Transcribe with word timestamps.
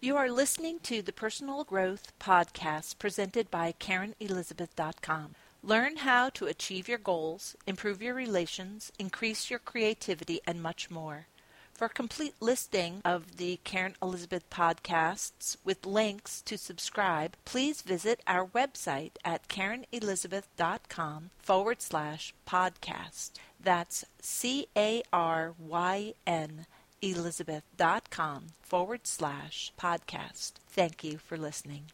You 0.00 0.16
are 0.16 0.30
listening 0.30 0.78
to 0.84 1.02
the 1.02 1.12
Personal 1.12 1.64
Growth 1.64 2.12
Podcast 2.20 3.00
presented 3.00 3.50
by 3.50 3.74
CarynElizabeth.com. 3.80 5.34
Learn 5.60 5.96
how 5.96 6.28
to 6.30 6.46
achieve 6.46 6.86
your 6.86 6.98
goals, 6.98 7.56
improve 7.66 8.00
your 8.00 8.14
relations, 8.14 8.92
increase 9.00 9.50
your 9.50 9.58
creativity, 9.58 10.40
and 10.46 10.62
much 10.62 10.88
more. 10.88 11.26
For 11.72 11.86
a 11.86 11.88
complete 11.88 12.34
listing 12.38 13.02
of 13.04 13.38
the 13.38 13.58
Caryn 13.64 13.94
Elizabeth 14.00 14.48
podcasts 14.50 15.56
with 15.64 15.84
links 15.84 16.42
to 16.42 16.56
subscribe, 16.56 17.36
please 17.44 17.82
visit 17.82 18.20
our 18.24 18.46
website 18.46 19.16
at 19.24 19.48
CarynElizabeth.com 19.48 21.30
forward 21.40 21.82
slash 21.82 22.34
podcast. 22.46 23.32
That's 23.60 24.04
C 24.20 24.68
A 24.76 25.02
R 25.12 25.54
Y 25.58 26.14
N 26.24 26.66
Elizabeth.com 27.02 28.48
forward 28.62 29.06
slash 29.06 29.72
podcast. 29.80 30.52
Thank 30.68 31.04
you 31.04 31.18
for 31.18 31.36
listening. 31.36 31.84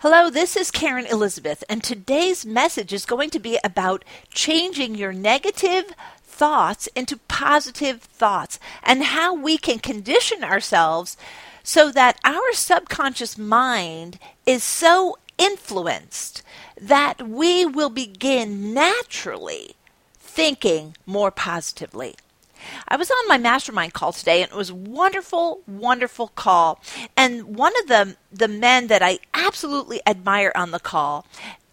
Hello, 0.00 0.30
this 0.30 0.56
is 0.56 0.72
Caryn 0.72 1.08
Elizabeth, 1.10 1.62
and 1.68 1.82
today's 1.82 2.44
message 2.44 2.92
is 2.92 3.06
going 3.06 3.30
to 3.30 3.38
be 3.38 3.58
about 3.62 4.04
changing 4.30 4.96
your 4.96 5.12
negative 5.12 5.92
thoughts 6.24 6.88
into 6.96 7.18
positive 7.28 8.00
thoughts 8.02 8.58
and 8.82 9.04
how 9.04 9.32
we 9.32 9.56
can 9.56 9.78
condition 9.78 10.42
ourselves 10.42 11.16
so 11.62 11.92
that 11.92 12.18
our 12.24 12.52
subconscious 12.52 13.38
mind 13.38 14.18
is 14.44 14.64
so 14.64 15.16
influenced 15.38 16.42
that 16.80 17.28
we 17.28 17.64
will 17.64 17.90
begin 17.90 18.74
naturally 18.74 19.76
thinking 20.18 20.96
more 21.06 21.30
positively. 21.30 22.16
I 22.88 22.96
was 22.96 23.10
on 23.10 23.28
my 23.28 23.38
mastermind 23.38 23.92
call 23.92 24.12
today 24.12 24.42
and 24.42 24.50
it 24.50 24.56
was 24.56 24.70
a 24.70 24.74
wonderful, 24.74 25.60
wonderful 25.66 26.28
call. 26.28 26.80
And 27.16 27.56
one 27.56 27.72
of 27.80 27.88
the 27.88 28.16
the 28.32 28.48
men 28.48 28.86
that 28.86 29.02
I 29.02 29.18
absolutely 29.34 30.00
admire 30.06 30.52
on 30.54 30.70
the 30.70 30.80
call 30.80 31.26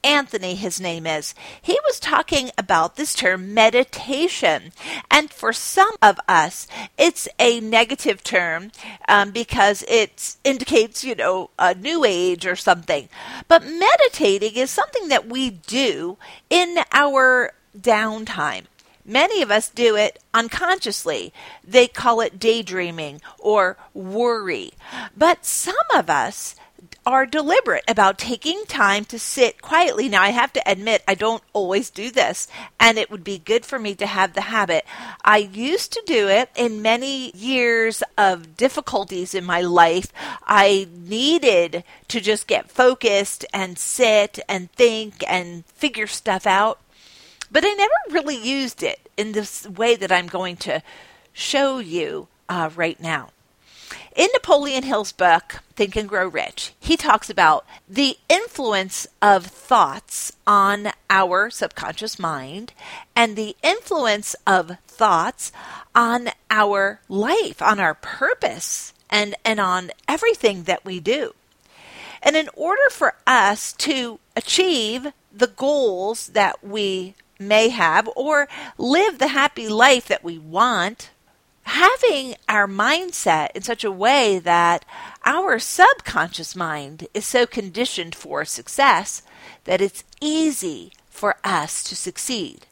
Anthony, 0.04 0.56
his 0.56 0.80
name 0.80 1.06
is, 1.06 1.36
he 1.62 1.78
was 1.86 2.00
talking 2.00 2.52
about 2.58 2.96
this 2.96 3.14
term 3.14 3.54
meditation. 3.54 4.72
And 5.12 5.32
for 5.32 5.52
some 5.52 5.96
of 6.02 6.20
us, 6.28 6.68
it's 6.98 7.28
a 7.38 7.60
negative 7.60 8.24
term 8.24 8.72
um, 9.08 9.32
because 9.32 9.84
it 9.88 10.38
indicates, 10.44 11.04
you 11.04 11.16
know, 11.16 11.50
a 11.60 11.76
new 11.76 12.06
age 12.06 12.46
or 12.46 12.56
something. 12.56 13.10
But 13.48 13.66
meditating 13.66 14.56
is 14.56 14.70
something 14.70 15.10
that 15.10 15.28
we 15.28 15.50
do 15.50 16.18
in 16.50 16.80
our 16.94 17.54
downtime. 17.78 18.66
Many 19.10 19.42
of 19.42 19.50
us 19.50 19.70
do 19.70 19.96
it 19.96 20.20
unconsciously. 20.36 21.34
They 21.64 21.88
call 21.88 22.22
it 22.22 22.38
daydreaming 22.38 23.22
or 23.40 23.76
worry. 23.96 24.74
But 25.18 25.48
some 25.48 25.76
of 25.96 26.12
us 26.12 26.56
are 27.06 27.26
deliberate 27.26 27.84
about 27.88 28.20
taking 28.20 28.66
time 28.66 29.04
to 29.06 29.18
sit 29.18 29.64
quietly. 29.64 30.08
Now, 30.08 30.22
I 30.22 30.30
have 30.30 30.54
to 30.54 30.72
admit, 30.72 31.04
I 31.08 31.16
don't 31.16 31.42
always 31.54 31.90
do 31.90 32.12
this, 32.12 32.48
and 32.80 33.00
it 33.00 33.10
would 33.10 33.24
be 33.24 33.40
good 33.40 33.66
for 33.66 33.80
me 33.80 33.96
to 33.96 34.06
have 34.06 34.34
the 34.34 34.42
habit. 34.42 34.86
I 35.24 35.38
used 35.38 35.92
to 35.94 36.04
do 36.06 36.28
it 36.28 36.52
in 36.56 36.84
many 36.84 37.32
years 37.32 38.04
of 38.16 38.56
difficulties 38.56 39.34
in 39.34 39.44
my 39.44 39.62
life. 39.62 40.14
I 40.46 40.88
needed 40.94 41.84
to 42.10 42.22
just 42.22 42.46
get 42.46 42.70
focused 42.70 43.44
and 43.52 43.80
sit 43.80 44.40
and 44.48 44.72
think 44.74 45.24
and 45.28 45.66
figure 45.66 46.08
stuff 46.08 46.46
out. 46.46 46.80
But 47.52 47.66
I 47.66 47.74
never 47.74 47.94
really 48.12 48.38
used 48.38 48.84
it 48.84 49.10
in 49.18 49.32
this 49.32 49.68
way 49.68 49.96
that 49.96 50.12
I'm 50.12 50.28
going 50.28 50.58
to 50.58 50.82
show 51.34 51.80
you 51.80 52.28
uh, 52.48 52.70
right 52.76 53.00
now. 53.00 53.30
In 54.16 54.28
Napoleon 54.34 54.84
Hill's 54.84 55.12
book, 55.12 55.62
Think 55.76 55.96
and 55.96 56.10
Grow 56.10 56.28
Rich, 56.28 56.74
he 56.80 56.98
talks 56.98 57.30
about 57.30 57.66
the 57.88 58.18
influence 58.28 59.08
of 59.22 59.46
thoughts 59.46 60.34
on 60.46 60.92
our 61.10 61.50
subconscious 61.50 62.20
mind 62.20 62.74
and 63.16 63.36
the 63.36 63.56
influence 63.64 64.36
of 64.46 64.78
thoughts 64.88 65.52
on 65.96 66.30
our 66.52 67.00
life, 67.08 67.62
on 67.62 67.80
our 67.80 67.94
purpose, 67.94 68.94
and, 69.10 69.36
and 69.46 69.60
on 69.60 69.92
everything 70.08 70.64
that 70.64 70.84
we 70.84 71.00
do. 71.00 71.34
And 72.22 72.36
in 72.36 72.50
order 72.54 72.90
for 72.92 73.16
us 73.26 73.74
to 73.74 74.20
achieve 74.36 75.14
the 75.32 75.48
goals 75.48 76.28
that 76.28 76.64
we 76.64 77.16
may 77.40 77.70
have 77.70 78.10
or 78.16 78.48
live 78.78 79.18
the 79.18 79.30
happy 79.30 79.70
life 79.70 80.08
that 80.08 80.24
we 80.24 80.38
want, 80.38 81.10
having 81.64 82.36
our 82.50 82.68
mindset 82.68 83.50
in 83.56 83.62
such 83.62 83.84
a 83.84 83.92
way 83.92 84.40
that 84.40 84.84
our 85.26 85.58
subconscious 85.58 86.56
mind 86.56 87.08
is 87.14 87.26
so 87.26 87.46
conditioned 87.46 88.14
for 88.14 88.44
success 88.44 89.22
that 89.64 89.82
it's 89.82 90.04
easy 90.20 90.92
for 91.10 91.38
us 91.44 91.84
to 91.84 91.96
succeed. 91.96 92.66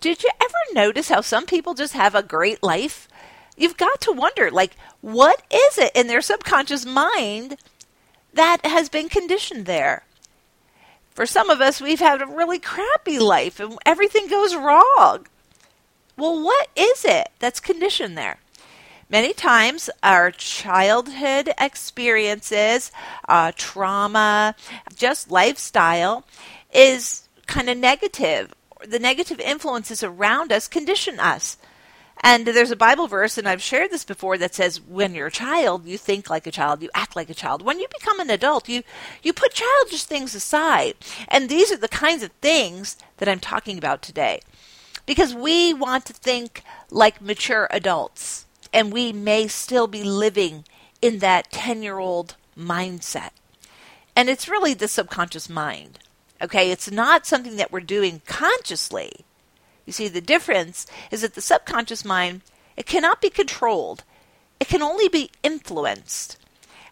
Did 0.00 0.22
you 0.22 0.30
ever 0.40 0.74
notice 0.74 1.08
how 1.08 1.20
some 1.20 1.46
people 1.46 1.74
just 1.74 1.92
have 1.92 2.14
a 2.14 2.22
great 2.22 2.62
life? 2.62 3.08
You've 3.56 3.76
got 3.76 4.00
to 4.02 4.12
wonder, 4.12 4.50
like, 4.50 4.76
what 5.00 5.42
is 5.52 5.78
it 5.78 5.92
in 5.94 6.06
their 6.06 6.20
subconscious 6.20 6.84
mind 6.84 7.56
that 8.32 8.64
has 8.64 8.88
been 8.88 9.08
conditioned 9.08 9.66
there? 9.66 10.04
For 11.14 11.26
some 11.26 11.48
of 11.48 11.60
us, 11.60 11.80
we've 11.80 12.00
had 12.00 12.20
a 12.20 12.26
really 12.26 12.58
crappy 12.58 13.20
life 13.20 13.60
and 13.60 13.78
everything 13.86 14.26
goes 14.28 14.56
wrong. 14.56 15.26
Well, 16.16 16.42
what 16.42 16.68
is 16.74 17.04
it 17.04 17.28
that's 17.38 17.60
conditioned 17.60 18.18
there? 18.18 18.38
Many 19.08 19.32
times, 19.32 19.90
our 20.02 20.32
childhood 20.32 21.52
experiences, 21.58 22.90
uh, 23.28 23.52
trauma, 23.54 24.56
just 24.96 25.30
lifestyle 25.30 26.24
is 26.72 27.28
kind 27.46 27.68
of 27.68 27.78
negative. 27.78 28.52
The 28.84 28.98
negative 28.98 29.38
influences 29.38 30.02
around 30.02 30.52
us 30.52 30.66
condition 30.66 31.20
us. 31.20 31.58
And 32.26 32.46
there's 32.46 32.70
a 32.70 32.76
Bible 32.76 33.06
verse, 33.06 33.36
and 33.36 33.46
I've 33.46 33.60
shared 33.60 33.90
this 33.90 34.02
before, 34.02 34.38
that 34.38 34.54
says, 34.54 34.80
when 34.80 35.14
you're 35.14 35.26
a 35.26 35.30
child, 35.30 35.84
you 35.84 35.98
think 35.98 36.30
like 36.30 36.46
a 36.46 36.50
child, 36.50 36.80
you 36.80 36.88
act 36.94 37.14
like 37.14 37.28
a 37.28 37.34
child. 37.34 37.60
When 37.60 37.78
you 37.78 37.86
become 37.92 38.18
an 38.18 38.30
adult, 38.30 38.66
you, 38.66 38.82
you 39.22 39.34
put 39.34 39.52
childish 39.52 40.04
things 40.04 40.34
aside. 40.34 40.94
And 41.28 41.50
these 41.50 41.70
are 41.70 41.76
the 41.76 41.86
kinds 41.86 42.22
of 42.22 42.32
things 42.40 42.96
that 43.18 43.28
I'm 43.28 43.40
talking 43.40 43.76
about 43.76 44.00
today. 44.00 44.40
Because 45.04 45.34
we 45.34 45.74
want 45.74 46.06
to 46.06 46.14
think 46.14 46.62
like 46.90 47.20
mature 47.20 47.68
adults, 47.70 48.46
and 48.72 48.90
we 48.90 49.12
may 49.12 49.46
still 49.46 49.86
be 49.86 50.02
living 50.02 50.64
in 51.02 51.18
that 51.18 51.52
10 51.52 51.82
year 51.82 51.98
old 51.98 52.36
mindset. 52.58 53.32
And 54.16 54.30
it's 54.30 54.48
really 54.48 54.72
the 54.72 54.88
subconscious 54.88 55.50
mind. 55.50 55.98
Okay, 56.40 56.70
it's 56.70 56.90
not 56.90 57.26
something 57.26 57.56
that 57.56 57.70
we're 57.70 57.80
doing 57.80 58.22
consciously. 58.26 59.26
You 59.86 59.92
see, 59.92 60.08
the 60.08 60.20
difference 60.20 60.86
is 61.10 61.22
that 61.22 61.34
the 61.34 61.40
subconscious 61.40 62.04
mind, 62.04 62.42
it 62.76 62.86
cannot 62.86 63.20
be 63.20 63.30
controlled. 63.30 64.04
It 64.60 64.68
can 64.68 64.82
only 64.82 65.08
be 65.08 65.30
influenced. 65.42 66.38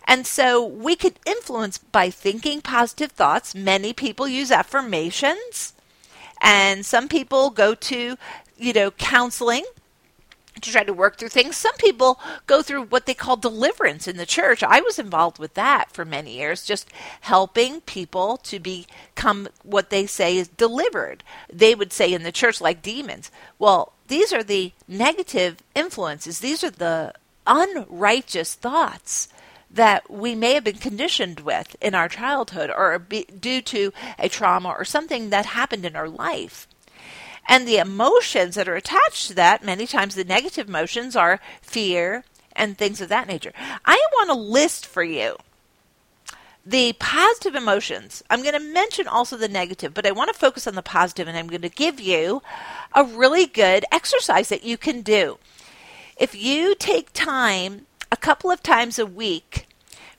And 0.07 0.27
so 0.27 0.65
we 0.65 0.97
could 0.97 1.19
influence 1.25 1.79
by 1.79 2.11
thinking 2.11 2.61
positive 2.61 3.13
thoughts. 3.13 3.55
Many 3.55 3.93
people 3.93 4.27
use 4.27 4.51
affirmations, 4.51 5.75
and 6.41 6.85
some 6.85 7.09
people 7.09 7.51
go 7.51 7.75
to, 7.75 8.17
you 8.59 8.73
know, 8.73 8.91
counseling 8.91 9.65
to 10.63 10.73
try 10.73 10.85
to 10.85 10.93
work 10.93 11.17
through 11.17 11.29
things. 11.29 11.57
Some 11.57 11.77
people 11.77 12.21
go 12.47 12.63
through 12.63 12.85
what 12.85 13.07
they 13.07 13.15
call 13.15 13.37
deliverance 13.37 14.09
in 14.09 14.17
the 14.17 14.27
church. 14.27 14.63
I 14.63 14.81
was 14.81 14.99
involved 14.99 15.39
with 15.39 15.55
that 15.55 15.91
for 15.93 16.05
many 16.05 16.39
years, 16.39 16.65
just 16.65 16.89
helping 17.23 17.81
people 17.83 18.39
to 18.39 18.59
become 18.59 19.49
what 19.63 19.91
they 19.91 20.07
say 20.07 20.37
is 20.37 20.49
delivered. 20.49 21.23
They 21.53 21.75
would 21.75 21.93
say 21.93 22.13
in 22.13 22.23
the 22.23 22.33
church, 22.33 22.61
like 22.61 22.83
demons. 22.83 23.31
Well, 23.59 23.93
these 24.09 24.33
are 24.33 24.43
the 24.43 24.73
negative 24.89 25.59
influences, 25.75 26.41
these 26.41 26.65
are 26.65 26.71
the 26.71 27.15
unrighteous 27.47 28.55
thoughts 28.55 29.29
that 29.71 30.11
we 30.11 30.35
may 30.35 30.55
have 30.55 30.65
been 30.65 30.77
conditioned 30.77 31.41
with 31.41 31.75
in 31.81 31.95
our 31.95 32.09
childhood 32.09 32.71
or 32.71 32.99
be, 32.99 33.25
due 33.25 33.63
to 33.63 33.93
a 34.19 34.29
trauma 34.29 34.69
or 34.69 34.85
something 34.85 35.31
that 35.31 35.47
happened 35.47 35.85
in 35.85 35.97
our 35.97 36.09
life. 36.09 36.69
And 37.53 37.69
the 37.69 37.77
emotions 37.77 38.55
that 38.55 38.67
are 38.67 38.77
attached 38.77 39.27
to 39.27 39.35
that, 39.35 39.63
many 39.63 39.87
times 39.87 40.15
the 40.15 40.25
negative 40.25 40.71
emotions 40.71 41.15
are 41.15 41.39
fear 41.61 42.25
and 42.57 42.79
things 42.79 43.03
of 43.03 43.11
that 43.11 43.29
nature. 43.29 43.53
I 43.85 44.03
want 44.15 44.31
to 44.31 44.35
list 44.35 44.87
for 44.87 45.05
you 45.05 45.37
the 46.65 46.95
positive 46.95 47.55
emotions. 47.55 48.23
I'm 48.31 48.41
going 48.41 48.55
to 48.55 48.73
mention 48.73 49.07
also 49.07 49.37
the 49.37 49.49
negative, 49.49 49.93
but 49.93 50.07
I 50.07 50.13
want 50.13 50.33
to 50.33 50.39
focus 50.39 50.67
on 50.67 50.77
the 50.77 50.83
positive 50.83 51.29
and 51.29 51.37
I'm 51.37 51.47
going 51.47 51.61
to 51.61 51.69
give 51.69 52.01
you 52.01 52.41
a 52.95 53.05
really 53.05 53.45
good 53.45 53.85
exercise 53.93 54.49
that 54.49 54.65
you 54.65 54.79
can 54.79 55.03
do. 55.03 55.39
If 56.17 56.35
you 56.35 56.75
take 56.75 57.13
time 57.13 57.85
a 58.11 58.17
couple 58.17 58.51
of 58.51 58.63
times 58.63 58.99
a 58.99 59.05
week 59.05 59.67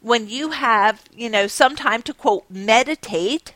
when 0.01 0.29
you 0.29 0.51
have, 0.51 1.01
you 1.11 1.31
know, 1.31 1.47
some 1.47 1.75
time 1.75 2.03
to 2.03 2.13
quote 2.13 2.45
meditate, 2.47 3.55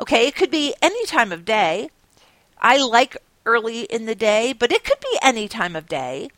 okay, 0.00 0.26
it 0.26 0.34
could 0.34 0.50
be 0.50 0.74
any 0.80 1.04
time 1.04 1.32
of 1.32 1.44
day 1.44 1.90
I 2.60 2.78
like 2.78 3.16
early 3.46 3.82
in 3.82 4.06
the 4.06 4.14
day, 4.14 4.52
but 4.52 4.72
it 4.72 4.84
could 4.84 5.00
be 5.00 5.18
any 5.22 5.48
time 5.48 5.74
of 5.76 5.88
day. 5.88 6.30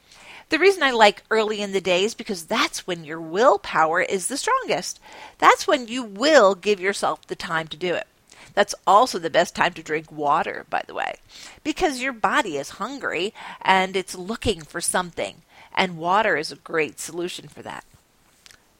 The 0.50 0.58
reason 0.58 0.82
I 0.82 0.90
like 0.90 1.22
early 1.31 1.61
in 1.61 1.72
the 1.72 1.81
day 1.81 2.05
is 2.05 2.14
because 2.14 2.44
that's 2.44 2.87
when 2.87 3.05
your 3.05 3.20
willpower 3.20 4.00
is 4.00 4.26
the 4.26 4.37
strongest. 4.37 4.99
That's 5.38 5.67
when 5.67 5.87
you 5.87 6.02
will 6.02 6.55
give 6.55 6.81
yourself 6.81 7.26
the 7.26 7.37
time 7.37 7.69
to 7.69 7.76
do 7.76 7.94
it. 7.94 8.06
That's 8.55 8.75
also 8.87 9.19
the 9.19 9.31
best 9.31 9.55
time 9.55 9.75
to 9.75 9.82
drink 9.82 10.11
water, 10.11 10.67
by 10.69 10.82
the 10.87 10.94
way, 10.94 11.17
because 11.62 12.02
your 12.02 12.12
body 12.12 12.56
is 12.56 12.70
hungry 12.70 13.32
and 13.62 13.94
it's 13.94 14.16
looking 14.16 14.62
for 14.62 14.81
something, 14.81 15.43
and 15.73 15.99
water 15.99 16.37
is 16.37 16.50
a 16.50 16.56
great 16.56 16.99
solution 16.99 17.46
for 17.46 17.62
that. 17.62 17.84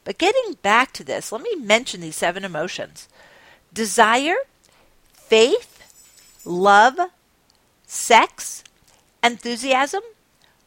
But 0.03 0.17
getting 0.17 0.57
back 0.61 0.91
to 0.93 1.03
this, 1.03 1.31
let 1.31 1.41
me 1.41 1.55
mention 1.55 2.01
these 2.01 2.17
seven 2.17 2.43
emotions 2.43 3.07
desire, 3.73 4.35
faith, 5.13 6.41
love, 6.43 6.99
sex, 7.91 8.63
enthusiasm, 9.21 10.01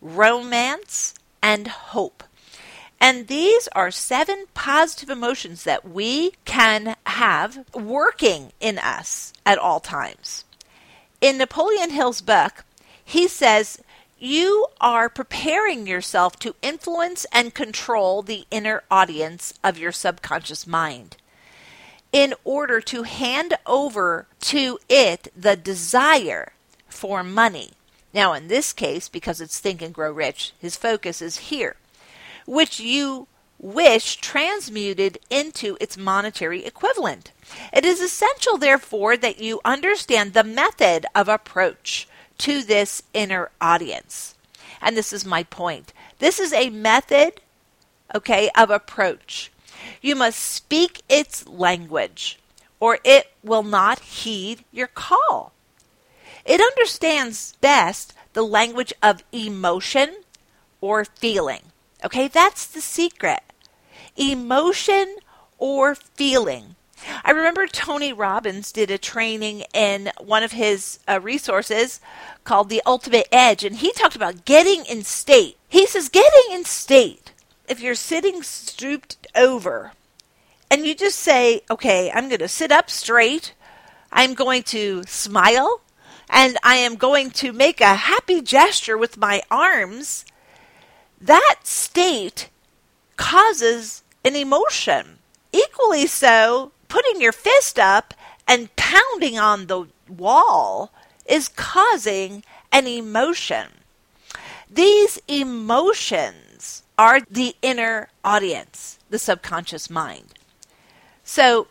romance, 0.02 1.14
and 1.42 1.66
hope. 1.68 2.22
And 3.00 3.28
these 3.28 3.66
are 3.68 3.90
seven 3.90 4.44
positive 4.52 5.08
emotions 5.08 5.64
that 5.64 5.88
we 5.88 6.32
can 6.44 6.96
have 7.06 7.64
working 7.74 8.52
in 8.60 8.78
us 8.78 9.32
at 9.46 9.56
all 9.56 9.80
times. 9.80 10.44
In 11.22 11.38
Napoleon 11.38 11.90
Hill's 11.90 12.20
book, 12.20 12.66
he 13.02 13.26
says, 13.26 13.80
You 14.18 14.66
are 14.78 15.08
preparing 15.08 15.86
yourself 15.86 16.38
to 16.40 16.54
influence 16.60 17.24
and 17.32 17.54
control 17.54 18.20
the 18.20 18.44
inner 18.50 18.82
audience 18.90 19.54
of 19.64 19.78
your 19.78 19.92
subconscious 19.92 20.66
mind 20.66 21.16
in 22.12 22.34
order 22.44 22.82
to 22.82 23.04
hand 23.04 23.54
over 23.66 24.26
to 24.40 24.78
it 24.90 25.32
the 25.34 25.56
desire 25.56 26.53
for 26.94 27.22
money. 27.22 27.72
Now, 28.12 28.32
in 28.32 28.48
this 28.48 28.72
case, 28.72 29.08
because 29.08 29.40
it's 29.40 29.58
Think 29.58 29.82
and 29.82 29.92
Grow 29.92 30.12
Rich, 30.12 30.52
his 30.58 30.76
focus 30.76 31.20
is 31.20 31.48
here, 31.48 31.76
which 32.46 32.78
you 32.78 33.26
wish 33.58 34.16
transmuted 34.16 35.18
into 35.30 35.76
its 35.80 35.96
monetary 35.96 36.64
equivalent. 36.64 37.32
It 37.72 37.84
is 37.84 38.00
essential, 38.00 38.58
therefore, 38.58 39.16
that 39.16 39.40
you 39.40 39.60
understand 39.64 40.32
the 40.32 40.44
method 40.44 41.06
of 41.14 41.28
approach 41.28 42.06
to 42.38 42.62
this 42.62 43.02
inner 43.12 43.50
audience. 43.60 44.34
And 44.82 44.96
this 44.96 45.12
is 45.12 45.24
my 45.24 45.44
point. 45.44 45.92
This 46.18 46.38
is 46.38 46.52
a 46.52 46.68
method, 46.70 47.40
okay, 48.14 48.50
of 48.56 48.70
approach. 48.70 49.50
You 50.02 50.14
must 50.14 50.38
speak 50.38 51.02
its 51.08 51.48
language, 51.48 52.38
or 52.80 52.98
it 53.02 53.32
will 53.42 53.62
not 53.62 53.98
heed 54.00 54.64
your 54.72 54.88
call. 54.88 55.53
It 56.44 56.60
understands 56.60 57.54
best 57.60 58.14
the 58.32 58.42
language 58.42 58.92
of 59.02 59.24
emotion 59.32 60.16
or 60.80 61.04
feeling. 61.04 61.62
Okay, 62.04 62.28
that's 62.28 62.66
the 62.66 62.80
secret. 62.80 63.40
Emotion 64.16 65.16
or 65.58 65.94
feeling. 65.94 66.76
I 67.24 67.30
remember 67.32 67.66
Tony 67.66 68.12
Robbins 68.12 68.72
did 68.72 68.90
a 68.90 68.98
training 68.98 69.64
in 69.74 70.10
one 70.18 70.42
of 70.42 70.52
his 70.52 70.98
uh, 71.06 71.20
resources 71.20 72.00
called 72.44 72.68
The 72.68 72.82
Ultimate 72.86 73.28
Edge, 73.30 73.64
and 73.64 73.76
he 73.76 73.92
talked 73.92 74.16
about 74.16 74.44
getting 74.44 74.84
in 74.86 75.04
state. 75.04 75.56
He 75.68 75.86
says, 75.86 76.08
getting 76.08 76.52
in 76.52 76.64
state, 76.64 77.32
if 77.68 77.80
you're 77.80 77.94
sitting 77.94 78.42
stooped 78.42 79.26
over 79.34 79.92
and 80.70 80.86
you 80.86 80.94
just 80.94 81.18
say, 81.18 81.62
okay, 81.70 82.10
I'm 82.12 82.28
going 82.28 82.38
to 82.40 82.48
sit 82.48 82.72
up 82.72 82.90
straight, 82.90 83.54
I'm 84.12 84.34
going 84.34 84.62
to 84.64 85.02
smile, 85.06 85.80
and 86.28 86.56
I 86.62 86.76
am 86.76 86.96
going 86.96 87.30
to 87.32 87.52
make 87.52 87.80
a 87.80 87.94
happy 87.94 88.40
gesture 88.40 88.96
with 88.96 89.16
my 89.16 89.42
arms, 89.50 90.24
that 91.20 91.56
state 91.64 92.48
causes 93.16 94.02
an 94.24 94.36
emotion. 94.36 95.18
Equally 95.52 96.06
so, 96.06 96.72
putting 96.88 97.20
your 97.20 97.32
fist 97.32 97.78
up 97.78 98.14
and 98.46 98.74
pounding 98.76 99.38
on 99.38 99.66
the 99.66 99.86
wall 100.08 100.92
is 101.26 101.48
causing 101.48 102.44
an 102.72 102.86
emotion. 102.86 103.68
These 104.70 105.20
emotions 105.28 106.82
are 106.98 107.20
the 107.30 107.54
inner 107.62 108.08
audience, 108.24 108.98
the 109.10 109.18
subconscious 109.18 109.88
mind. 109.88 110.34
So, 111.22 111.68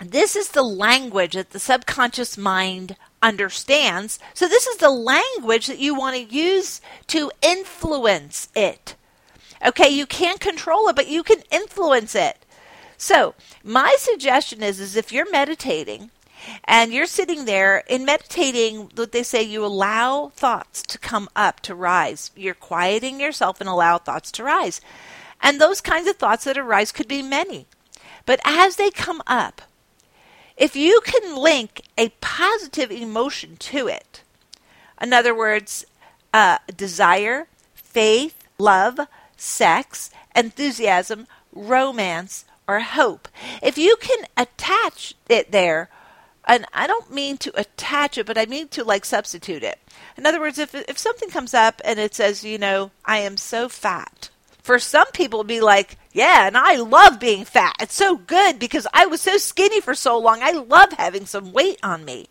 this 0.00 0.34
is 0.34 0.48
the 0.50 0.62
language 0.62 1.34
that 1.34 1.50
the 1.50 1.60
subconscious 1.60 2.36
mind 2.36 2.96
understands. 3.24 4.20
So, 4.34 4.46
this 4.46 4.66
is 4.66 4.76
the 4.76 4.90
language 4.90 5.66
that 5.66 5.80
you 5.80 5.94
want 5.94 6.14
to 6.14 6.34
use 6.34 6.80
to 7.08 7.32
influence 7.42 8.48
it. 8.54 8.94
Okay, 9.66 9.88
you 9.88 10.06
can't 10.06 10.38
control 10.38 10.88
it, 10.88 10.94
but 10.94 11.08
you 11.08 11.22
can 11.22 11.38
influence 11.50 12.14
it. 12.14 12.44
So, 12.98 13.34
my 13.64 13.96
suggestion 13.98 14.62
is, 14.62 14.78
is 14.78 14.94
if 14.94 15.10
you're 15.10 15.30
meditating 15.30 16.10
and 16.64 16.92
you're 16.92 17.06
sitting 17.06 17.46
there 17.46 17.78
in 17.88 18.04
meditating, 18.04 18.90
what 18.94 19.12
they 19.12 19.22
say, 19.22 19.42
you 19.42 19.64
allow 19.64 20.28
thoughts 20.36 20.82
to 20.82 20.98
come 20.98 21.28
up, 21.34 21.60
to 21.60 21.74
rise. 21.74 22.30
You're 22.36 22.54
quieting 22.54 23.20
yourself 23.20 23.60
and 23.60 23.68
allow 23.68 23.96
thoughts 23.96 24.30
to 24.32 24.44
rise. 24.44 24.82
And 25.40 25.60
those 25.60 25.80
kinds 25.80 26.08
of 26.08 26.16
thoughts 26.16 26.44
that 26.44 26.58
arise 26.58 26.92
could 26.92 27.08
be 27.08 27.22
many. 27.22 27.66
But 28.26 28.40
as 28.44 28.76
they 28.76 28.90
come 28.90 29.22
up, 29.26 29.62
if 30.56 30.76
you 30.76 31.00
can 31.04 31.36
link 31.36 31.82
a 31.98 32.10
positive 32.20 32.90
emotion 32.90 33.56
to 33.56 33.88
it, 33.88 34.22
in 35.00 35.12
other 35.12 35.34
words, 35.34 35.84
uh, 36.32 36.58
desire, 36.76 37.48
faith, 37.74 38.46
love, 38.58 39.00
sex, 39.36 40.10
enthusiasm, 40.34 41.26
romance, 41.52 42.44
or 42.66 42.80
hope, 42.80 43.28
if 43.62 43.76
you 43.76 43.96
can 44.00 44.24
attach 44.36 45.14
it 45.28 45.52
there, 45.52 45.90
and 46.46 46.66
I 46.72 46.86
don't 46.86 47.12
mean 47.12 47.36
to 47.38 47.58
attach 47.58 48.18
it, 48.18 48.26
but 48.26 48.38
I 48.38 48.46
mean 48.46 48.68
to 48.68 48.84
like 48.84 49.04
substitute 49.04 49.62
it. 49.62 49.78
In 50.16 50.26
other 50.26 50.40
words, 50.40 50.58
if 50.58 50.74
if 50.74 50.98
something 50.98 51.30
comes 51.30 51.54
up 51.54 51.80
and 51.84 51.98
it 51.98 52.14
says, 52.14 52.44
you 52.44 52.58
know, 52.58 52.90
I 53.04 53.18
am 53.18 53.36
so 53.36 53.68
fat, 53.68 54.28
for 54.64 54.78
some 54.78 55.06
people 55.12 55.44
be 55.44 55.60
like, 55.60 55.98
yeah, 56.12 56.46
and 56.46 56.56
I 56.56 56.76
love 56.76 57.20
being 57.20 57.44
fat. 57.44 57.76
It's 57.80 57.94
so 57.94 58.16
good 58.16 58.58
because 58.58 58.86
I 58.94 59.04
was 59.04 59.20
so 59.20 59.36
skinny 59.36 59.82
for 59.82 59.94
so 59.94 60.18
long. 60.18 60.38
I 60.40 60.52
love 60.52 60.94
having 60.94 61.26
some 61.26 61.52
weight 61.52 61.78
on 61.82 62.06
me. 62.06 62.28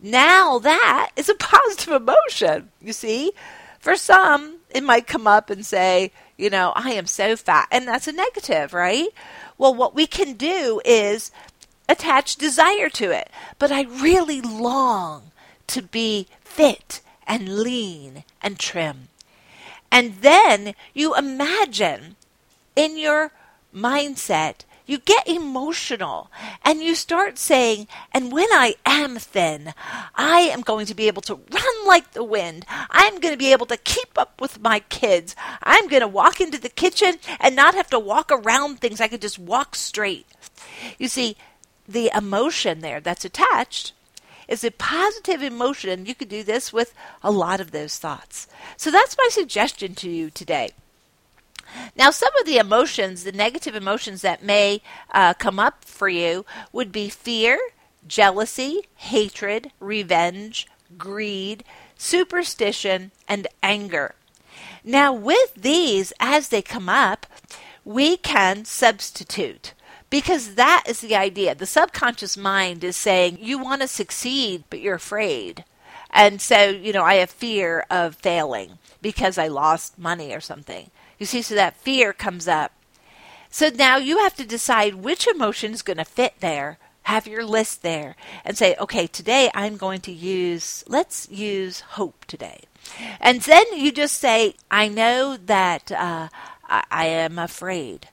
Now 0.00 0.60
that 0.60 1.10
is 1.16 1.28
a 1.28 1.34
positive 1.38 1.94
emotion, 1.94 2.70
you 2.80 2.92
see? 2.92 3.32
For 3.80 3.96
some, 3.96 4.58
it 4.70 4.84
might 4.84 5.08
come 5.08 5.26
up 5.26 5.50
and 5.50 5.66
say, 5.66 6.12
you 6.36 6.48
know, 6.48 6.72
I 6.76 6.92
am 6.92 7.06
so 7.06 7.34
fat. 7.34 7.66
And 7.72 7.88
that's 7.88 8.06
a 8.06 8.12
negative, 8.12 8.72
right? 8.72 9.08
Well, 9.58 9.74
what 9.74 9.96
we 9.96 10.06
can 10.06 10.34
do 10.34 10.80
is 10.84 11.32
attach 11.88 12.36
desire 12.36 12.88
to 12.90 13.10
it. 13.10 13.30
But 13.58 13.72
I 13.72 13.82
really 13.82 14.40
long 14.40 15.32
to 15.66 15.82
be 15.82 16.28
fit 16.40 17.00
and 17.26 17.58
lean 17.58 18.22
and 18.40 18.60
trim. 18.60 19.08
And 19.94 20.16
then 20.22 20.74
you 20.92 21.14
imagine 21.14 22.16
in 22.74 22.98
your 22.98 23.30
mindset, 23.72 24.64
you 24.86 24.98
get 24.98 25.28
emotional 25.28 26.32
and 26.64 26.82
you 26.82 26.96
start 26.96 27.38
saying, 27.38 27.86
and 28.12 28.32
when 28.32 28.48
I 28.50 28.74
am 28.84 29.18
thin, 29.18 29.72
I 30.16 30.40
am 30.40 30.62
going 30.62 30.86
to 30.86 30.96
be 30.96 31.06
able 31.06 31.22
to 31.22 31.36
run 31.36 31.86
like 31.86 32.10
the 32.10 32.24
wind. 32.24 32.66
I'm 32.68 33.20
going 33.20 33.32
to 33.32 33.38
be 33.38 33.52
able 33.52 33.66
to 33.66 33.76
keep 33.76 34.18
up 34.18 34.40
with 34.40 34.60
my 34.60 34.80
kids. 34.80 35.36
I'm 35.62 35.86
going 35.86 36.02
to 36.02 36.08
walk 36.08 36.40
into 36.40 36.60
the 36.60 36.68
kitchen 36.68 37.14
and 37.38 37.54
not 37.54 37.76
have 37.76 37.88
to 37.90 37.98
walk 38.00 38.32
around 38.32 38.80
things. 38.80 39.00
I 39.00 39.06
could 39.06 39.22
just 39.22 39.38
walk 39.38 39.76
straight. 39.76 40.26
You 40.98 41.06
see, 41.06 41.36
the 41.86 42.10
emotion 42.12 42.80
there 42.80 42.98
that's 42.98 43.24
attached 43.24 43.92
is 44.48 44.64
a 44.64 44.70
positive 44.70 45.42
emotion. 45.42 45.90
And 45.90 46.08
you 46.08 46.14
could 46.14 46.28
do 46.28 46.42
this 46.42 46.72
with 46.72 46.94
a 47.22 47.30
lot 47.30 47.60
of 47.60 47.70
those 47.70 47.98
thoughts. 47.98 48.46
So 48.76 48.90
that's 48.90 49.16
my 49.18 49.28
suggestion 49.30 49.94
to 49.96 50.10
you 50.10 50.30
today. 50.30 50.70
Now, 51.96 52.10
some 52.10 52.34
of 52.40 52.46
the 52.46 52.58
emotions, 52.58 53.24
the 53.24 53.32
negative 53.32 53.74
emotions 53.74 54.22
that 54.22 54.42
may 54.42 54.80
uh, 55.12 55.34
come 55.34 55.58
up 55.58 55.84
for 55.84 56.08
you, 56.08 56.44
would 56.72 56.92
be 56.92 57.08
fear, 57.08 57.58
jealousy, 58.06 58.82
hatred, 58.96 59.72
revenge, 59.80 60.68
greed, 60.96 61.64
superstition, 61.96 63.10
and 63.28 63.46
anger. 63.62 64.14
Now, 64.84 65.12
with 65.12 65.54
these, 65.54 66.12
as 66.20 66.48
they 66.48 66.62
come 66.62 66.88
up, 66.88 67.26
we 67.84 68.16
can 68.16 68.64
substitute 68.64 69.72
because 70.14 70.54
that 70.54 70.84
is 70.86 71.00
the 71.00 71.16
idea. 71.16 71.56
The 71.56 71.66
subconscious 71.66 72.36
mind 72.36 72.84
is 72.84 72.94
saying, 72.94 73.38
you 73.40 73.58
want 73.58 73.82
to 73.82 73.88
succeed, 73.88 74.62
but 74.70 74.78
you're 74.78 74.94
afraid. 74.94 75.64
And 76.08 76.40
so, 76.40 76.68
you 76.68 76.92
know, 76.92 77.02
I 77.02 77.14
have 77.14 77.30
fear 77.30 77.84
of 77.90 78.14
failing 78.14 78.78
because 79.02 79.38
I 79.38 79.48
lost 79.48 79.98
money 79.98 80.32
or 80.32 80.38
something. 80.38 80.92
You 81.18 81.26
see, 81.26 81.42
so 81.42 81.56
that 81.56 81.78
fear 81.78 82.12
comes 82.12 82.46
up. 82.46 82.70
So 83.50 83.70
now 83.70 83.96
you 83.96 84.18
have 84.18 84.36
to 84.36 84.46
decide 84.46 84.94
which 84.94 85.26
emotion 85.26 85.72
is 85.72 85.82
going 85.82 85.96
to 85.96 86.04
fit 86.04 86.34
there. 86.38 86.78
Have 87.02 87.26
your 87.26 87.44
list 87.44 87.82
there 87.82 88.14
and 88.44 88.56
say, 88.56 88.76
okay, 88.78 89.08
today 89.08 89.50
I'm 89.52 89.76
going 89.76 90.00
to 90.02 90.12
use, 90.12 90.84
let's 90.86 91.28
use 91.28 91.80
hope 91.80 92.24
today. 92.26 92.60
And 93.20 93.40
then 93.40 93.64
you 93.74 93.90
just 93.90 94.20
say, 94.20 94.54
I 94.70 94.86
know 94.86 95.36
that 95.36 95.90
uh, 95.90 96.28
I, 96.68 96.84
I 96.88 97.06
am 97.06 97.36
afraid 97.36 98.10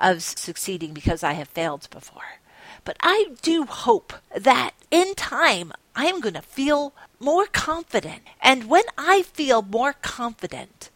of 0.00 0.22
succeeding 0.22 0.92
because 0.92 1.22
I 1.22 1.32
have 1.32 1.48
failed 1.48 1.88
before. 1.90 2.38
But 2.84 2.96
I 3.00 3.32
do 3.42 3.64
hope 3.64 4.14
that 4.34 4.72
in 4.90 5.14
time 5.14 5.72
I'm 5.94 6.20
going 6.20 6.34
to 6.34 6.42
feel 6.42 6.94
more 7.20 7.46
confident. 7.46 8.22
And 8.40 8.68
when 8.68 8.84
I 8.96 9.22
feel 9.22 9.62
more 9.62 9.92
confident, 9.92 10.90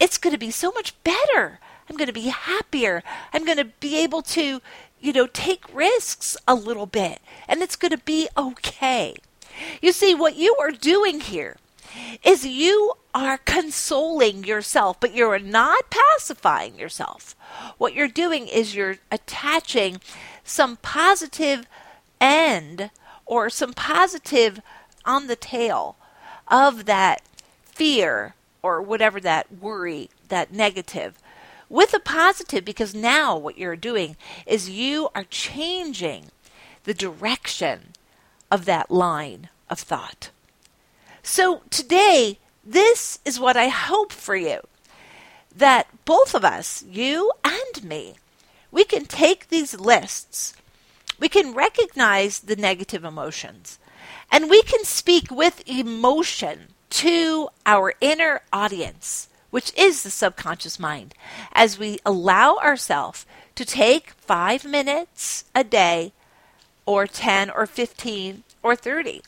it's 0.00 0.18
going 0.18 0.32
to 0.32 0.38
be 0.38 0.50
so 0.50 0.70
much 0.72 0.94
better. 1.04 1.60
I'm 1.88 1.96
going 1.96 2.08
to 2.08 2.12
be 2.12 2.28
happier. 2.28 3.02
I'm 3.32 3.44
going 3.44 3.58
to 3.58 3.64
be 3.64 3.96
able 3.98 4.22
to, 4.22 4.60
you 5.00 5.12
know, 5.12 5.26
take 5.26 5.74
risks 5.74 6.36
a 6.46 6.54
little 6.54 6.86
bit. 6.86 7.20
And 7.46 7.62
it's 7.62 7.76
going 7.76 7.92
to 7.92 7.98
be 7.98 8.28
okay. 8.36 9.14
You 9.80 9.92
see, 9.92 10.14
what 10.14 10.36
you 10.36 10.56
are 10.60 10.70
doing 10.70 11.20
here 11.20 11.56
is 12.24 12.46
you 12.46 12.94
are 13.14 13.38
consoling 13.38 14.44
yourself, 14.44 15.00
but 15.00 15.14
you're 15.14 15.38
not 15.38 15.90
pacifying 15.90 16.78
yourself. 16.78 17.34
What 17.78 17.94
you're 17.94 18.08
doing 18.08 18.48
is 18.48 18.74
you're 18.74 18.98
attaching 19.10 20.00
some 20.44 20.76
positive 20.76 21.66
end 22.20 22.90
or 23.26 23.50
some 23.50 23.72
positive 23.72 24.60
on 25.04 25.26
the 25.26 25.36
tail 25.36 25.96
of 26.48 26.84
that 26.86 27.22
fear 27.64 28.34
or 28.62 28.82
whatever 28.82 29.20
that 29.20 29.60
worry, 29.60 30.10
that 30.28 30.52
negative, 30.52 31.18
with 31.68 31.94
a 31.94 32.00
positive 32.00 32.64
because 32.64 32.94
now 32.94 33.36
what 33.36 33.58
you're 33.58 33.76
doing 33.76 34.16
is 34.46 34.70
you 34.70 35.08
are 35.14 35.24
changing 35.24 36.26
the 36.84 36.94
direction 36.94 37.92
of 38.50 38.64
that 38.64 38.90
line 38.90 39.48
of 39.68 39.78
thought. 39.78 40.30
So 41.30 41.60
today, 41.68 42.38
this 42.64 43.18
is 43.26 43.38
what 43.38 43.54
I 43.54 43.68
hope 43.68 44.12
for 44.12 44.34
you 44.34 44.60
that 45.54 45.86
both 46.06 46.34
of 46.34 46.42
us, 46.42 46.82
you 46.88 47.30
and 47.44 47.84
me, 47.84 48.14
we 48.72 48.82
can 48.82 49.04
take 49.04 49.48
these 49.48 49.78
lists, 49.78 50.54
we 51.20 51.28
can 51.28 51.52
recognize 51.52 52.40
the 52.40 52.56
negative 52.56 53.04
emotions, 53.04 53.78
and 54.32 54.48
we 54.48 54.62
can 54.62 54.84
speak 54.84 55.30
with 55.30 55.68
emotion 55.68 56.68
to 56.90 57.50
our 57.66 57.92
inner 58.00 58.40
audience, 58.50 59.28
which 59.50 59.70
is 59.76 60.02
the 60.02 60.10
subconscious 60.10 60.80
mind, 60.80 61.14
as 61.52 61.78
we 61.78 61.98
allow 62.06 62.56
ourselves 62.56 63.26
to 63.54 63.66
take 63.66 64.12
five 64.12 64.64
minutes 64.64 65.44
a 65.54 65.62
day, 65.62 66.14
or 66.86 67.06
10, 67.06 67.50
or 67.50 67.66
15, 67.66 68.44
or 68.62 68.74
30. 68.74 69.20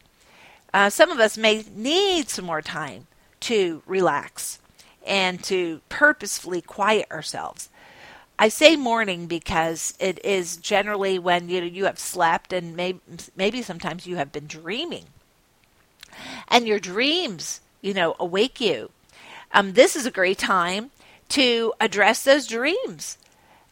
Uh, 0.73 0.91
some 0.91 1.11
of 1.11 1.19
us 1.19 1.37
may 1.37 1.65
need 1.75 2.29
some 2.29 2.45
more 2.45 2.63
time 2.63 3.07
to 3.41 3.83
relax 3.87 4.59
and 5.07 5.43
to 5.45 5.81
purposefully 5.89 6.61
quiet 6.61 7.11
ourselves. 7.11 7.69
I 8.39 8.49
say 8.49 8.77
morning 8.77 9.27
because 9.27 9.95
it 9.99 10.25
is 10.25 10.57
generally 10.57 11.19
when 11.19 11.49
you 11.49 11.61
know, 11.61 11.67
you 11.67 11.85
have 11.85 11.99
slept 11.99 12.53
and 12.53 12.75
maybe 12.75 13.01
maybe 13.37 13.63
sometimes 13.63 14.07
you 14.07 14.17
have 14.17 14.33
been 14.33 14.47
dreaming, 14.47 15.07
and 16.49 16.67
your 16.67 16.79
dreams 16.79 17.61
you 17.83 17.93
know 17.93 18.17
awake 18.19 18.61
you. 18.61 18.91
Um, 19.53 19.75
this 19.75 19.95
is 19.95 20.07
a 20.07 20.11
great 20.11 20.39
time 20.39 20.91
to 21.31 21.75
address 21.81 22.23
those 22.23 22.47
dreams 22.47 23.19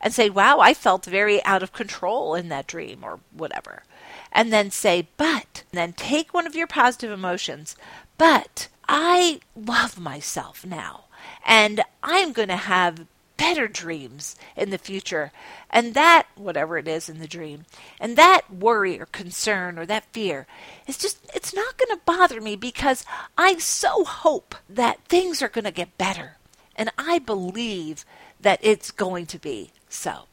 and 0.03 0.13
say, 0.13 0.29
"Wow, 0.29 0.61
I 0.61 0.75
felt 0.75 1.07
very 1.07 1.43
out 1.45 1.63
of 1.63 1.73
control 1.73 2.35
in 2.35 2.49
that 2.51 2.67
dream," 2.67 3.03
or 3.03 3.21
whatever 3.33 3.85
and 4.33 4.53
then 4.53 4.71
say, 4.71 5.09
but, 5.17 5.65
then 5.73 5.93
take 5.93 6.33
one 6.33 6.47
of 6.47 6.55
your 6.55 6.67
positive 6.67 7.11
emotions, 7.11 7.77
but 8.17 8.69
I 8.89 9.41
love 9.55 9.99
myself 9.99 10.65
now, 10.65 11.05
and 11.47 11.83
I'm 12.03 12.33
going 12.33 12.49
to 12.49 12.57
have 12.57 13.07
better 13.39 13.69
dreams 13.69 14.37
in 14.57 14.69
the 14.71 14.79
future. 14.79 15.33
And 15.71 15.95
that, 15.95 16.27
whatever 16.35 16.77
it 16.77 16.89
is 16.89 17.09
in 17.09 17.21
the 17.21 17.27
dream, 17.29 17.65
and 17.99 18.17
that 18.17 18.53
worry 18.53 19.01
or 19.01 19.07
concern 19.07 19.79
or 19.79 19.87
that 19.87 20.13
fear, 20.13 20.47
is 20.87 20.99
just, 20.99 21.19
it's 21.35 21.55
not 21.55 21.79
going 21.79 21.97
to 21.97 22.05
bother 22.05 22.41
me 22.41 22.57
because 22.57 23.07
I 23.39 23.57
so 23.59 24.05
hope 24.05 24.55
that 24.69 25.05
things 25.05 25.41
are 25.41 25.49
going 25.49 25.65
to 25.65 25.71
get 25.71 25.97
better. 25.97 26.37
And 26.77 26.91
I 26.99 27.19
believe 27.19 28.05
that 28.41 28.61
it's 28.63 28.91
going 28.91 29.27
to 29.27 29.39
be 29.39 29.71
so. 29.89 30.25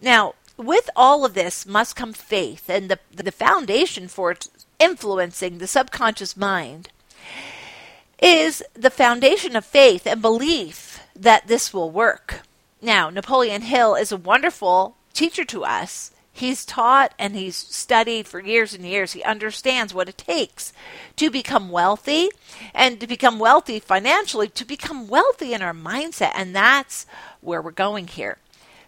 Now, 0.00 0.34
with 0.56 0.88
all 0.94 1.24
of 1.24 1.34
this 1.34 1.66
must 1.66 1.96
come 1.96 2.12
faith, 2.12 2.68
and 2.68 2.90
the, 2.90 2.98
the 3.12 3.32
foundation 3.32 4.08
for 4.08 4.36
influencing 4.78 5.58
the 5.58 5.66
subconscious 5.66 6.36
mind 6.36 6.90
is 8.20 8.62
the 8.74 8.90
foundation 8.90 9.56
of 9.56 9.64
faith 9.64 10.06
and 10.06 10.22
belief 10.22 11.00
that 11.14 11.46
this 11.46 11.72
will 11.72 11.90
work. 11.90 12.40
Now, 12.80 13.10
Napoleon 13.10 13.62
Hill 13.62 13.94
is 13.94 14.12
a 14.12 14.16
wonderful 14.16 14.96
teacher 15.12 15.44
to 15.46 15.64
us. 15.64 16.10
He's 16.32 16.64
taught 16.64 17.14
and 17.18 17.36
he's 17.36 17.56
studied 17.56 18.26
for 18.26 18.40
years 18.40 18.74
and 18.74 18.84
years. 18.84 19.12
He 19.12 19.22
understands 19.22 19.94
what 19.94 20.08
it 20.08 20.18
takes 20.18 20.72
to 21.16 21.30
become 21.30 21.70
wealthy 21.70 22.28
and 22.74 22.98
to 23.00 23.06
become 23.06 23.38
wealthy 23.38 23.78
financially, 23.78 24.48
to 24.48 24.64
become 24.64 25.06
wealthy 25.06 25.54
in 25.54 25.62
our 25.62 25.72
mindset. 25.72 26.32
And 26.34 26.54
that's 26.54 27.06
where 27.40 27.62
we're 27.62 27.70
going 27.70 28.08
here. 28.08 28.38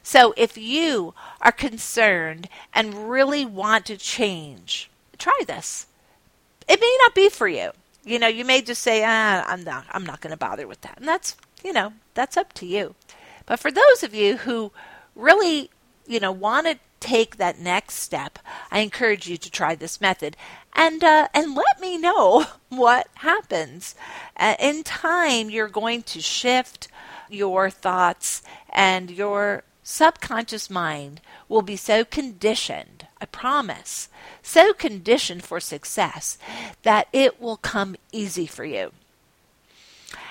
So 0.06 0.32
if 0.36 0.56
you 0.56 1.14
are 1.40 1.50
concerned 1.50 2.48
and 2.72 3.10
really 3.10 3.44
want 3.44 3.86
to 3.86 3.96
change, 3.96 4.88
try 5.18 5.36
this. 5.48 5.86
It 6.68 6.80
may 6.80 6.96
not 7.02 7.12
be 7.12 7.28
for 7.28 7.48
you. 7.48 7.72
You 8.04 8.20
know, 8.20 8.28
you 8.28 8.44
may 8.44 8.62
just 8.62 8.82
say, 8.82 9.02
ah, 9.04 9.44
I'm 9.48 9.64
not, 9.64 9.84
I'm 9.90 10.06
not 10.06 10.20
going 10.20 10.30
to 10.30 10.36
bother 10.36 10.68
with 10.68 10.82
that. 10.82 10.98
And 10.98 11.08
that's, 11.08 11.34
you 11.64 11.72
know, 11.72 11.92
that's 12.14 12.36
up 12.36 12.52
to 12.52 12.66
you. 12.66 12.94
But 13.46 13.58
for 13.58 13.72
those 13.72 14.04
of 14.04 14.14
you 14.14 14.36
who 14.36 14.70
really, 15.16 15.70
you 16.06 16.20
know, 16.20 16.30
want 16.30 16.68
to 16.68 16.78
take 17.00 17.38
that 17.38 17.58
next 17.58 17.94
step, 17.94 18.38
I 18.70 18.78
encourage 18.78 19.26
you 19.26 19.36
to 19.36 19.50
try 19.50 19.74
this 19.74 20.00
method 20.00 20.36
and 20.72 21.02
uh, 21.02 21.26
and 21.34 21.56
let 21.56 21.80
me 21.80 21.98
know 21.98 22.46
what 22.68 23.08
happens. 23.14 23.96
Uh, 24.36 24.54
in 24.60 24.84
time, 24.84 25.50
you're 25.50 25.66
going 25.66 26.04
to 26.04 26.20
shift 26.20 26.86
your 27.28 27.70
thoughts 27.70 28.44
and 28.72 29.10
your 29.10 29.64
subconscious 29.88 30.68
mind 30.68 31.20
will 31.48 31.62
be 31.62 31.76
so 31.76 32.04
conditioned, 32.04 33.06
I 33.20 33.26
promise, 33.26 34.08
so 34.42 34.72
conditioned 34.72 35.44
for 35.44 35.60
success 35.60 36.38
that 36.82 37.06
it 37.12 37.40
will 37.40 37.56
come 37.56 37.94
easy 38.10 38.46
for 38.46 38.64
you. 38.64 38.90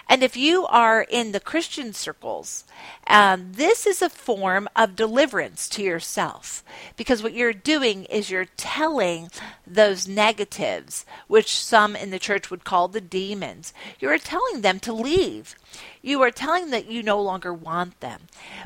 And 0.08 0.24
if 0.24 0.38
you 0.38 0.66
are 0.68 1.02
in 1.02 1.32
the 1.32 1.40
Christian 1.40 1.94
circles, 1.94 2.64
um, 3.08 3.54
this 3.54 3.88
is 3.88 4.02
a 4.02 4.10
form 4.10 4.68
of 4.76 4.96
deliverance 4.96 5.68
to 5.70 5.84
yourself 5.84 6.64
because 6.96 7.24
what 7.24 7.34
you're 7.34 7.54
doing 7.54 8.06
is 8.06 8.30
you're 8.30 8.48
telling 8.58 9.30
those 9.66 10.08
negatives, 10.08 11.06
which 11.28 11.58
some 11.58 11.96
in 11.96 12.12
the 12.12 12.20
church 12.20 12.52
would 12.52 12.64
call 12.64 12.88
the 12.88 13.02
demons, 13.02 13.74
you're 14.00 14.18
telling 14.18 14.62
them 14.62 14.80
to 14.82 14.94
leave. 14.94 15.56
You 16.02 16.22
are 16.22 16.32
telling 16.32 16.70
that 16.70 16.90
you 16.90 17.02
no 17.02 17.20
longer 17.20 17.54
want 17.54 18.00
them. 18.00 18.22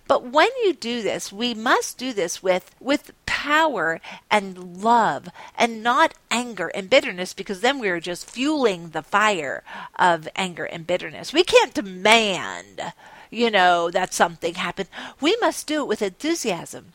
But 0.08 0.26
when 0.26 0.50
you 0.64 0.74
do 0.74 1.02
this, 1.02 1.32
we 1.32 1.54
must 1.54 1.98
do 1.98 2.12
this 2.14 2.44
with, 2.44 2.76
with 2.80 3.12
power 3.26 4.02
and 4.30 4.84
love 4.84 5.30
and 5.58 5.82
not 5.82 6.14
anger 6.30 6.68
and 6.68 6.90
bitterness 6.90 7.34
because 7.34 7.62
then 7.62 7.80
we're 7.80 8.02
just 8.02 8.30
fueling 8.30 8.90
the 8.90 9.02
fire 9.02 9.64
of 9.98 10.28
anger 10.36 10.66
and 10.66 10.86
bitterness. 10.86 11.29
We 11.34 11.44
can't 11.44 11.74
demand, 11.74 12.94
you 13.30 13.52
know, 13.52 13.90
that 13.92 14.14
something 14.14 14.56
happen. 14.56 14.88
We 15.22 15.38
must 15.42 15.68
do 15.68 15.82
it 15.82 15.88
with 15.88 16.02
enthusiasm 16.02 16.94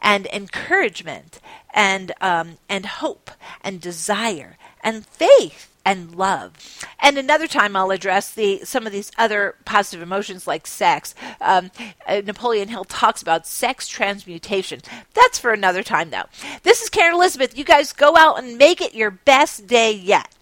and 0.00 0.26
encouragement 0.26 1.40
and 1.72 2.12
um, 2.20 2.58
and 2.68 2.86
hope 2.86 3.30
and 3.62 3.80
desire 3.80 4.56
and 4.82 5.06
faith 5.06 5.70
and 5.84 6.14
love. 6.14 6.84
And 7.00 7.16
another 7.16 7.46
time, 7.46 7.74
I'll 7.74 7.90
address 7.90 8.32
the 8.32 8.60
some 8.64 8.86
of 8.86 8.92
these 8.92 9.10
other 9.16 9.56
positive 9.64 10.02
emotions 10.02 10.46
like 10.46 10.66
sex. 10.66 11.14
Um, 11.40 11.70
uh, 12.06 12.22
Napoleon 12.24 12.68
Hill 12.68 12.84
talks 12.84 13.22
about 13.22 13.46
sex 13.46 13.88
transmutation. 13.88 14.80
That's 15.14 15.38
for 15.38 15.52
another 15.52 15.82
time, 15.82 16.10
though. 16.10 16.24
This 16.62 16.82
is 16.82 16.90
Caryn 16.90 17.12
Elizabeth. 17.14 17.56
You 17.56 17.64
guys 17.64 17.92
go 17.92 18.16
out 18.16 18.38
and 18.42 18.58
make 18.58 18.80
it 18.80 18.94
your 18.94 19.10
best 19.10 19.66
day 19.66 19.92
yet. 19.92 20.34